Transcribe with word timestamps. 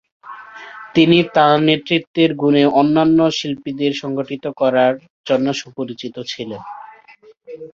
তিনি 0.95 1.17
তাঁর 1.35 1.57
নেতৃত্বের 1.67 2.31
গুণে 2.41 2.63
অন্যান্য 2.79 3.19
শিল্পীদের 3.37 3.93
সংগঠিত 4.01 4.45
করার 4.59 4.93
জন্য 5.27 5.47
সুপরিচিত 5.61 6.15
ছিলেন। 6.31 6.61